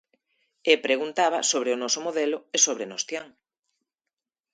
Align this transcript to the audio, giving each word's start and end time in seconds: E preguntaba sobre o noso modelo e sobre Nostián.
E 0.71 0.73
preguntaba 0.85 1.47
sobre 1.51 1.69
o 1.75 1.79
noso 1.83 1.99
modelo 2.07 2.37
e 2.55 2.57
sobre 2.65 2.89
Nostián. 2.91 3.27